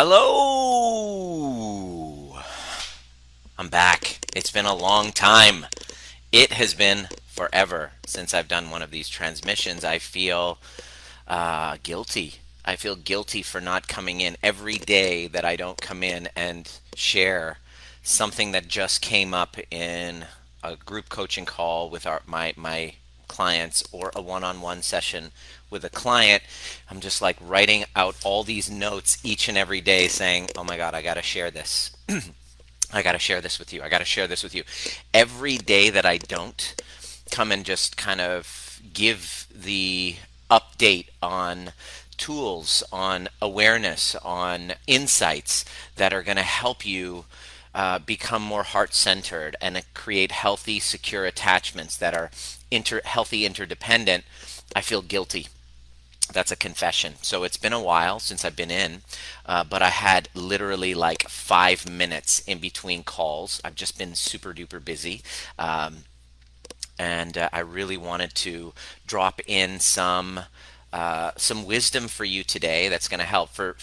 [0.00, 1.58] Hello!
[3.58, 4.20] I'm back.
[4.32, 5.66] It's been a long time.
[6.30, 9.84] It has been forever since I've done one of these transmissions.
[9.84, 10.58] I feel
[11.26, 12.34] uh, guilty.
[12.64, 16.70] I feel guilty for not coming in every day that I don't come in and
[16.94, 17.58] share
[18.00, 20.26] something that just came up in
[20.62, 22.94] a group coaching call with our my my
[23.28, 25.30] clients or a one-on-one session
[25.70, 26.42] with a client
[26.90, 30.76] i'm just like writing out all these notes each and every day saying oh my
[30.76, 31.96] god i got to share this.
[32.92, 33.82] I got to share this with you.
[33.82, 34.64] I got to share this with you.
[35.12, 36.74] Every day that i don't
[37.30, 40.16] come and just kind of give the
[40.50, 41.72] update on
[42.16, 45.64] tools on awareness on insights
[45.96, 47.24] that are going to help you
[47.74, 52.30] uh, become more heart centered and create healthy, secure attachments that are
[52.70, 54.24] inter- healthy, interdependent,
[54.74, 55.48] I feel guilty.
[56.32, 57.14] That's a confession.
[57.22, 59.02] So it's been a while since I've been in,
[59.46, 63.60] uh, but I had literally like five minutes in between calls.
[63.64, 65.22] I've just been super duper busy.
[65.58, 66.04] Um,
[66.98, 68.74] and uh, I really wanted to
[69.06, 70.40] drop in some
[70.92, 73.76] uh, some wisdom for you today that's going to help for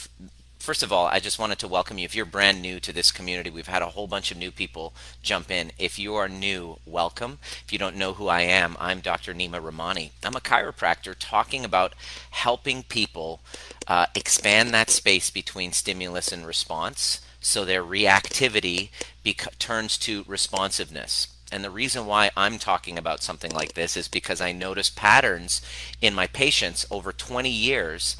[0.65, 2.05] first of all, I just wanted to welcome you.
[2.05, 4.95] If you're brand new to this community, we've had a whole bunch of new people
[5.21, 5.71] jump in.
[5.77, 7.37] If you are new, welcome.
[7.63, 9.35] If you don't know who I am, I'm Dr.
[9.35, 10.09] Nima Rahmani.
[10.23, 11.93] I'm a chiropractor talking about
[12.31, 13.41] helping people
[13.87, 18.89] uh, expand that space between stimulus and response so their reactivity
[19.59, 21.34] turns to responsiveness.
[21.55, 25.61] And the reason why I'm talking about something like this is because I noticed patterns
[26.01, 28.17] in my patients over 20 years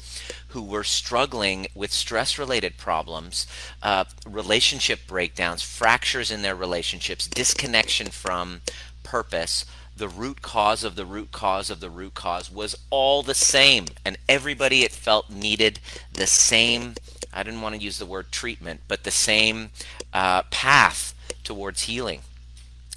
[0.48, 3.46] who were struggling with stress related problems,
[3.82, 8.62] uh, relationship breakdowns, fractures in their relationships, disconnection from
[9.02, 9.66] purpose.
[9.94, 13.84] The root cause of the root cause of the root cause was all the same.
[14.02, 15.78] And everybody it felt needed
[16.10, 16.94] the same,
[17.34, 19.72] I didn't want to use the word treatment, but the same
[20.14, 21.12] uh, path
[21.44, 22.22] towards healing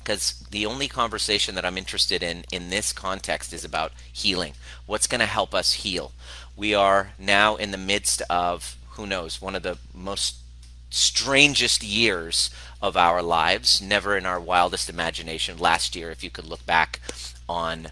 [0.09, 4.53] because the only conversation that I'm interested in in this context is about healing.
[4.87, 6.13] What's going to help us heal?
[6.57, 10.37] We are now in the midst of, who knows, one of the most
[10.89, 12.49] strangest years
[12.81, 15.59] of our lives, never in our wildest imagination.
[15.59, 16.99] Last year, if you could look back
[17.47, 17.89] on,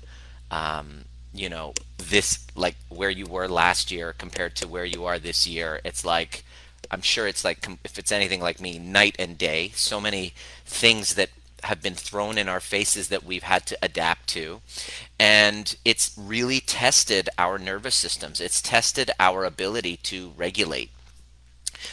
[0.49, 1.05] um,
[1.35, 5.45] you know, this, like where you were last year compared to where you are this
[5.45, 6.43] year, it's like,
[6.89, 9.71] I'm sure it's like, if it's anything like me, night and day.
[9.75, 10.33] So many
[10.65, 11.29] things that
[11.67, 14.61] have been thrown in our faces that we've had to adapt to.
[15.19, 20.89] And it's really tested our nervous systems, it's tested our ability to regulate.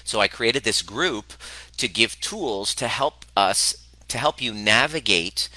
[0.03, 1.35] So I created this group
[1.77, 3.77] to give tools to help us,
[4.09, 5.49] to help you navigate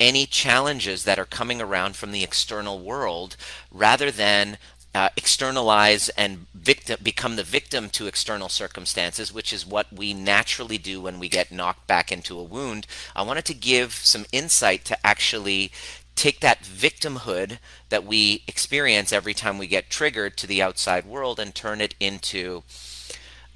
[0.00, 3.36] any challenges that are coming around from the external world
[3.70, 4.58] rather than
[4.94, 10.78] uh, externalize and victim become the victim to external circumstances, which is what we naturally
[10.78, 12.86] do when we get knocked back into a wound.
[13.16, 15.72] I wanted to give some insight to actually
[16.14, 21.40] take that victimhood that we experience every time we get triggered to the outside world
[21.40, 22.62] and turn it into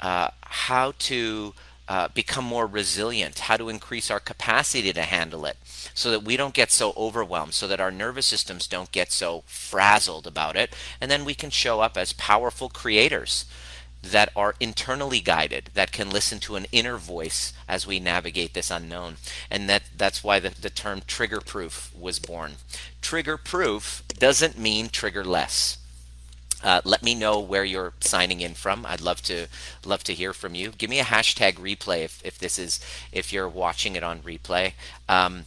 [0.00, 1.54] uh, how to
[1.88, 5.56] uh, become more resilient, how to increase our capacity to handle it
[5.94, 9.42] so that we don't get so overwhelmed, so that our nervous systems don't get so
[9.46, 10.76] frazzled about it.
[11.00, 13.46] And then we can show up as powerful creators
[14.02, 18.70] that are internally guided, that can listen to an inner voice as we navigate this
[18.70, 19.16] unknown.
[19.50, 22.52] And that, that's why the, the term trigger proof was born.
[23.02, 25.77] Trigger proof doesn't mean trigger less.
[26.62, 28.84] Uh, let me know where you're signing in from.
[28.84, 29.46] I'd love to
[29.84, 30.70] love to hear from you.
[30.70, 32.80] Give me a hashtag replay if, if this is
[33.12, 34.72] if you're watching it on replay.
[35.08, 35.44] Um,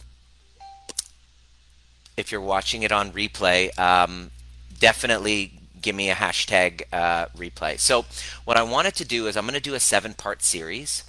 [2.16, 4.30] if you're watching it on replay, um,
[4.78, 7.78] definitely give me a hashtag uh, replay.
[7.78, 8.06] So,
[8.44, 11.04] what I wanted to do is I'm going to do a seven part series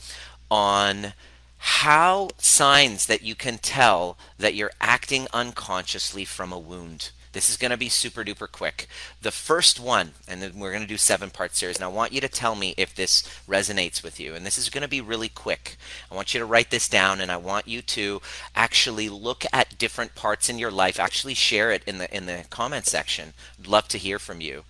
[0.50, 1.14] on
[1.58, 7.12] how signs that you can tell that you're acting unconsciously from a wound.
[7.34, 8.88] This is going to be super duper quick.
[9.22, 11.78] The first one, and then we're going to do seven part series.
[11.78, 14.36] And I want you to tell me if this resonates with you.
[14.36, 15.78] And this is going to be really quick.
[16.12, 18.22] I want you to write this down, and I want you to
[18.56, 21.00] actually look at different parts in your life.
[21.00, 23.34] Actually, share it in the in the comment section.
[23.60, 24.64] I'd love to hear from you.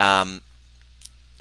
[0.00, 0.40] Um,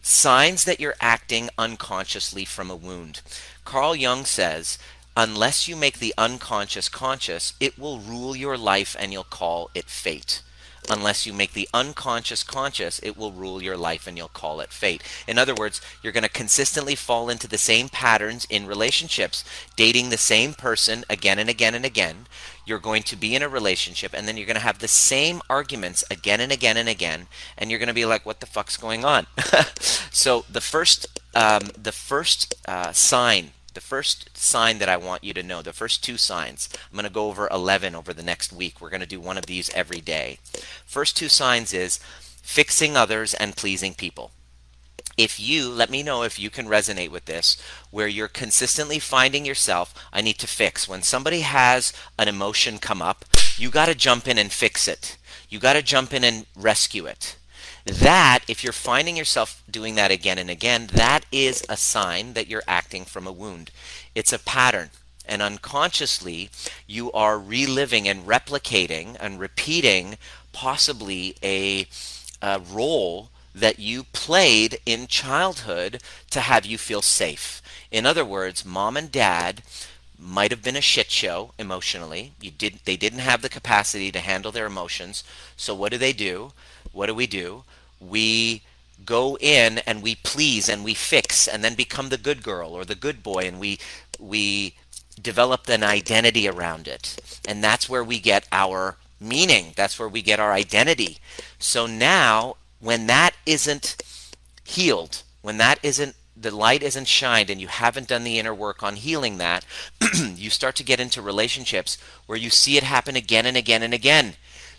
[0.01, 3.21] signs that you're acting unconsciously from a wound.
[3.63, 4.77] Carl Jung says
[5.15, 9.85] unless you make the unconscious conscious, it will rule your life and you'll call it
[9.85, 10.41] fate
[10.89, 14.71] unless you make the unconscious conscious, it will rule your life and you'll call it
[14.71, 15.03] fate.
[15.27, 19.43] In other words, you're going to consistently fall into the same patterns in relationships,
[19.75, 22.27] dating the same person again and again and again.
[22.65, 25.41] You're going to be in a relationship and then you're going to have the same
[25.49, 27.27] arguments again and again and again.
[27.57, 29.27] And you're going to be like, what the fuck's going on?
[30.11, 35.33] so the first um, the first uh, sign, the first sign that I want you
[35.33, 36.69] to know, the first two signs.
[36.73, 38.79] I'm going to go over 11 over the next week.
[38.79, 40.39] We're going to do one of these every day.
[40.85, 41.99] First two signs is
[42.41, 44.31] fixing others and pleasing people
[45.19, 47.61] if you let me know if you can resonate with this
[47.91, 53.01] where you're consistently finding yourself i need to fix when somebody has an emotion come
[53.01, 53.25] up
[53.57, 55.17] you got to jump in and fix it
[55.49, 57.35] you got to jump in and rescue it
[57.89, 62.47] that if you're finding yourself doing that again and again that is a sign that
[62.47, 63.71] you're acting from a wound
[64.15, 64.89] it's a pattern
[65.25, 66.49] and unconsciously
[66.87, 70.17] you are reliving and replicating and repeating
[70.51, 71.85] possibly a,
[72.41, 77.61] a role that you played in childhood to have you feel safe.
[77.91, 79.63] In other words, mom and dad
[80.17, 82.33] might have been a shit show emotionally.
[82.41, 85.23] You did they didn't have the capacity to handle their emotions.
[85.55, 86.51] So what do they do?
[86.91, 87.63] What do we do?
[87.99, 88.63] We
[89.05, 92.85] go in and we please and we fix and then become the good girl or
[92.85, 93.79] the good boy and we
[94.19, 94.75] we
[95.21, 97.41] develop an identity around it.
[97.47, 99.73] And that's where we get our meaning.
[99.75, 101.19] That's where we get our identity.
[101.57, 104.01] So now when that isn't
[104.63, 108.81] healed, when that isn't the light isn't shined and you haven't done the inner work
[108.81, 109.65] on healing that,
[110.35, 111.97] you start to get into relationships
[112.27, 114.35] where you see it happen again and again and again.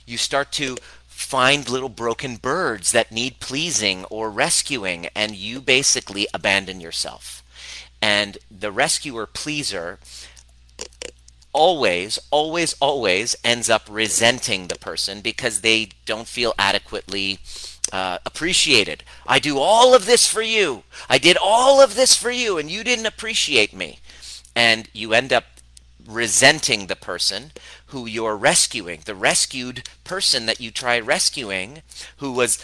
[0.06, 0.78] You start to
[1.20, 7.44] find little broken birds that need pleasing or rescuing, and you basically abandon yourself.
[8.00, 9.99] And the rescuer pleaser
[11.52, 17.38] always, always, always ends up resenting the person because they don't feel adequately
[17.93, 19.05] uh, appreciated.
[19.26, 20.84] I do all of this for you.
[21.08, 23.99] I did all of this for you, and you didn't appreciate me.
[24.56, 25.44] And you end up
[26.06, 27.52] resenting the person
[27.87, 31.82] who you're rescuing, the rescued person that you try rescuing,
[32.19, 32.62] who was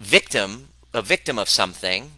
[0.00, 2.12] victim, a victim of something,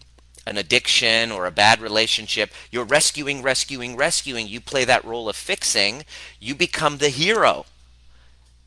[0.47, 2.51] an addiction or a bad relationship.
[2.71, 4.49] You're rescuing, rescuing, rescuing.
[4.49, 6.05] You play that role of fixing.
[6.41, 7.67] You become the hero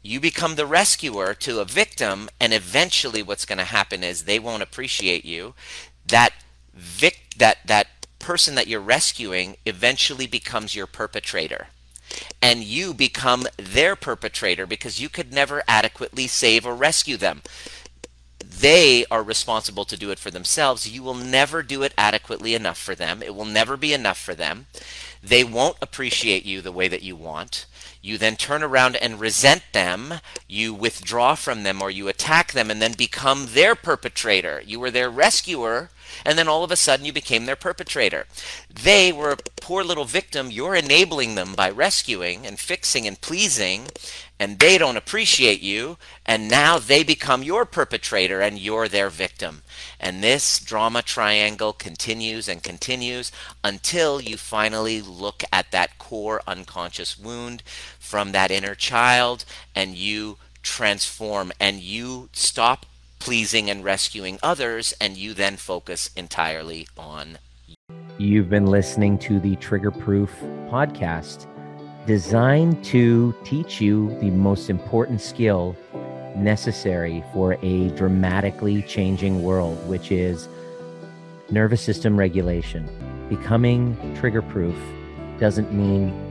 [0.04, 4.40] you become the rescuer to a victim and eventually what's going to happen is they
[4.40, 5.54] won't appreciate you
[6.08, 6.34] that
[6.74, 7.88] vic that that
[8.20, 11.68] person that you're rescuing eventually becomes your perpetrator
[12.42, 17.42] and you become their perpetrator because you could never adequately save or rescue them.
[18.44, 20.90] They are responsible to do it for themselves.
[20.90, 23.24] You will never do it adequately enough for them.
[23.24, 24.68] It will never be enough for them.
[25.24, 27.66] They won't appreciate you the way that you want
[28.02, 30.16] you then turn around and resent them,
[30.48, 34.62] you withdraw from them or you attack them and then become their perpetrator.
[34.66, 35.90] You were their rescuer,
[36.26, 38.26] and then all of a sudden you became their perpetrator.
[38.74, 40.52] They were a poor little victim.
[40.52, 43.88] You're enabling them by rescuing and fixing and pleasing,
[44.40, 49.62] and they don't appreciate you, and now they become your perpetrator and you're their victim.
[50.00, 53.32] And this drama triangle continues and continues
[53.64, 57.62] until you finally look at that core unconscious wound
[58.02, 62.86] from that inner child and you transform and you stop
[63.20, 67.38] pleasing and rescuing others and you then focus entirely on
[68.18, 70.32] You've been listening to the Trigger Proof
[70.70, 71.48] podcast
[72.06, 75.76] designed to teach you the most important skill
[76.36, 80.48] necessary for a dramatically changing world, which is
[81.50, 82.90] nervous system regulation.
[83.30, 84.76] Becoming trigger proof
[85.40, 86.31] doesn't mean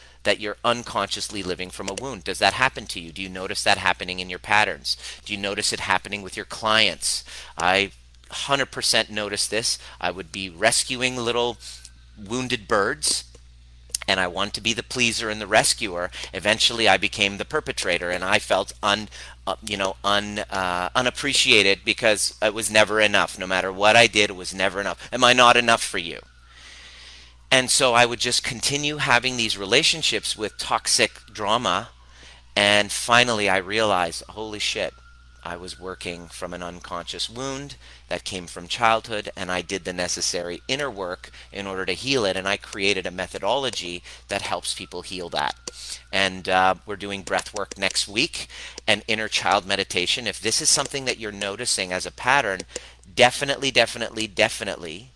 [0.23, 2.23] that you're unconsciously living from a wound.
[2.23, 3.11] Does that happen to you?
[3.11, 4.97] Do you notice that happening in your patterns?
[5.25, 7.23] Do you notice it happening with your clients?
[7.57, 7.91] I
[8.29, 9.77] 100% notice this.
[9.99, 11.57] I would be rescuing little
[12.17, 13.25] wounded birds
[14.07, 16.11] and I wanted to be the pleaser and the rescuer.
[16.33, 19.09] Eventually, I became the perpetrator, and I felt un,
[19.45, 23.37] uh, you know, un, uh, unappreciated because it was never enough.
[23.37, 25.07] No matter what I did, it was never enough.
[25.13, 26.19] Am I not enough for you?
[27.51, 31.89] And so I would just continue having these relationships with toxic drama.
[32.55, 34.93] And finally, I realized, holy shit,
[35.43, 37.75] I was working from an unconscious wound
[38.07, 42.25] that came from childhood, and I did the necessary inner work in order to heal
[42.25, 42.37] it.
[42.37, 45.55] And I created a methodology that helps people heal that.
[46.11, 48.47] And uh, we're doing breath work next week
[48.87, 50.25] and inner child meditation.
[50.25, 52.61] If this is something that you're noticing as a pattern,
[53.13, 55.10] definitely, definitely, definitely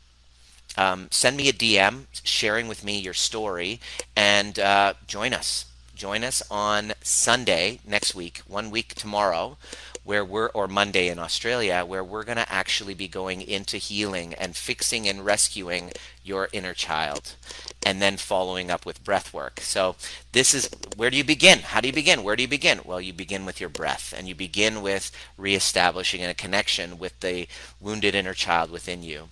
[0.77, 3.79] um, send me a DM sharing with me your story
[4.15, 5.65] and uh, join us.
[5.95, 9.57] Join us on Sunday next week, one week tomorrow,
[10.05, 14.33] where we're or Monday in Australia where we're going to actually be going into healing
[14.35, 15.91] and fixing and rescuing
[16.23, 17.35] your inner child
[17.83, 19.59] and then following up with breath work.
[19.61, 19.95] So
[20.31, 21.59] this is where do you begin?
[21.59, 22.23] How do you begin?
[22.23, 22.81] Where do you begin?
[22.85, 27.47] Well, you begin with your breath and you begin with reestablishing a connection with the
[27.81, 29.29] wounded inner child within you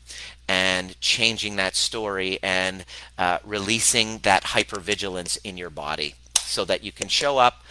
[0.47, 2.83] and changing that story and
[3.17, 7.63] uh, releasing that hypervigilance in your body so that you can show up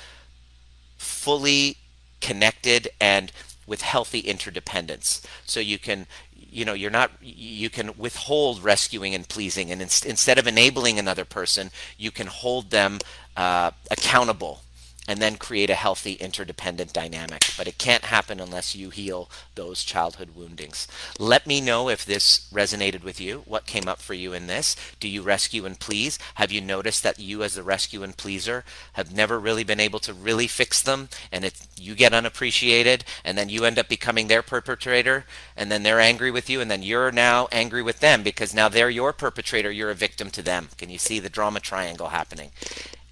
[0.97, 1.77] fully
[2.23, 3.31] connected and
[3.67, 5.21] with healthy interdependence.
[5.45, 9.89] So you can, you know, you're not, you can withhold rescuing and pleasing, and in,
[10.07, 12.99] instead of enabling another person, you can hold them
[13.37, 14.61] uh, accountable
[15.09, 17.43] and then create a healthy interdependent dynamic.
[17.57, 20.87] But it can't happen unless you heal those childhood woundings.
[21.19, 23.43] Let me know if this resonated with you.
[23.47, 24.77] What came up for you in this?
[25.01, 26.19] Do you rescue and please?
[26.37, 29.99] Have you noticed that you, as the rescue and pleaser, have never really been able
[30.01, 34.29] to really fix them, and it, you get unappreciated, and then you end up becoming
[34.29, 35.25] their perpetrator,
[35.57, 38.69] and then they're angry with you, and then you're now angry with them because now
[38.69, 39.71] they're your perpetrator.
[39.71, 40.69] You're a victim to them.
[40.79, 42.51] Can you see the drama triangle happening?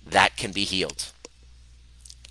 [0.07, 1.13] That can be healed.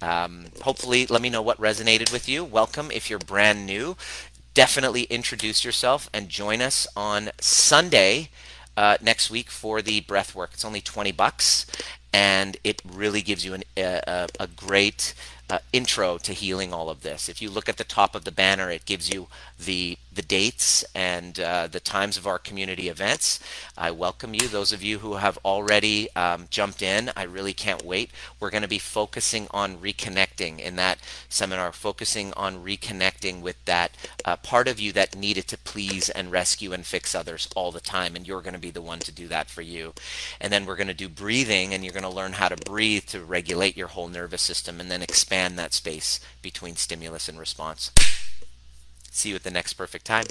[0.01, 2.43] Um, hopefully, let me know what resonated with you.
[2.43, 3.97] Welcome if you're brand new.
[4.53, 8.29] Definitely introduce yourself and join us on Sunday
[8.77, 10.51] uh, next week for the breath work.
[10.53, 11.65] It's only 20 bucks
[12.13, 15.13] and it really gives you an, a, a, great
[15.49, 17.29] uh, intro to healing all of this.
[17.29, 20.83] If you look at the top of the banner, it gives you the the dates
[20.93, 23.39] and uh, the times of our community events.
[23.77, 24.49] I welcome you.
[24.49, 28.11] Those of you who have already um, jumped in, I really can't wait.
[28.37, 30.99] We're going to be focusing on reconnecting in that
[31.29, 33.91] seminar, focusing on reconnecting with that
[34.25, 37.79] uh, part of you that needed to please and rescue and fix others all the
[37.79, 39.93] time, and you're going to be the one to do that for you.
[40.41, 43.05] And then we're going to do breathing, and you're going to learn how to breathe
[43.05, 47.91] to regulate your whole nervous system, and then expand that space between stimulus and response.
[49.11, 50.25] See you at the next perfect time.